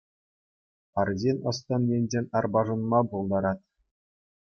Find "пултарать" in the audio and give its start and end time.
3.13-3.63